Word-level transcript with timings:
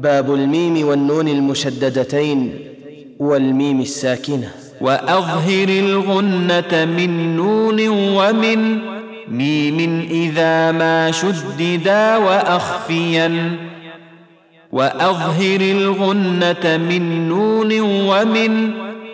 باب 0.00 0.34
الميم 0.34 0.86
والنون 0.86 1.28
المشددتين 1.28 2.54
والميم 3.18 3.80
الساكنة. 3.80 4.48
وأظهر 4.80 5.68
الغنة 5.68 6.84
من 6.84 7.36
نون 7.36 7.88
ومن 7.88 8.78
ميم 9.28 10.06
إذا 10.10 10.72
ما 10.72 11.10
شددا 11.10 12.16
وأخفيا. 12.16 13.56
وأظهر 14.72 15.60
الغنة 15.60 16.76
من 16.76 17.28
نون 17.28 17.80
ومن 17.80 18.70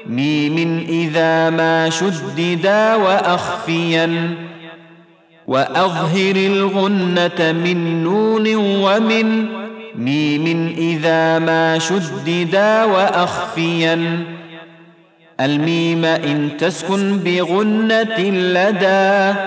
ميم 0.06 0.86
إذا 0.88 1.50
ما 1.50 1.90
شددا 1.90 2.94
وأخفيا. 2.94 4.34
وأظهر 5.46 6.36
الغنة 6.36 7.52
من 7.52 8.02
نون 8.04 8.54
ومن 8.54 9.46
ميم 9.98 10.46
إذا 10.68 11.38
ما 11.38 11.78
شددا 11.78 12.84
وأخفيا. 12.84 14.24
الميم 15.40 16.04
إن 16.04 16.50
تسكن 16.58 17.18
بغنة 17.18 18.18
لدى 18.30 19.38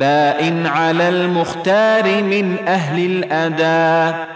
باء 0.00 0.62
على 0.64 1.08
المختار 1.08 2.22
من 2.22 2.56
أهل 2.68 3.06
الاداء 3.06 4.28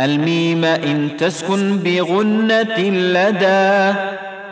الميم 0.00 0.64
إن 0.64 1.08
تسكن 1.18 1.76
بغنة 1.76 2.78
لدى 2.90 3.98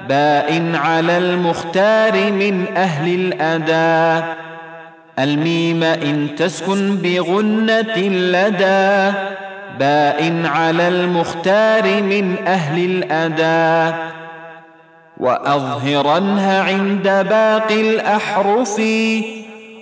باء 0.08 0.62
على 0.74 1.18
المختار 1.18 2.32
من 2.32 2.66
أهل 2.76 3.14
الاداء 3.14 4.36
الميم 5.18 5.82
إن 5.82 6.28
تسكن 6.36 6.96
بغنة 6.96 7.98
لدى 8.08 9.16
باء 9.78 10.46
على 10.46 10.88
المختار 10.88 12.02
من 12.02 12.36
أهل 12.46 12.84
الاداء 12.84 14.12
واظهرنها 15.16 16.62
عند 16.62 17.02
باقي 17.28 17.80
الأحرف 17.80 18.82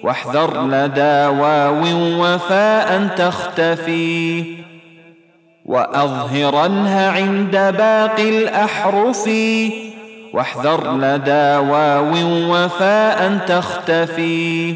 واحذر 0.02 0.66
لدى 0.66 1.26
واو 1.40 1.82
وفاء 2.22 3.06
تختفي 3.16 4.44
واظهرنها 5.64 7.10
عند 7.10 7.56
باقي 7.78 8.28
الأحرف 8.28 9.30
واحذر 10.34 10.96
لدى 10.96 11.68
واو 11.70 12.12
وفاء 12.52 13.38
تختفي. 13.48 14.74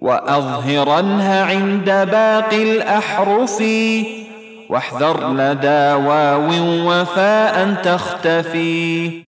وأظهرنها 0.00 1.44
عند 1.44 1.84
باقي 1.84 2.62
الأحرف. 2.62 3.62
واحذر 4.68 5.32
لدى 5.32 6.06
واو 6.06 6.50
وفاء 6.90 7.74
تختفي. 7.84 9.22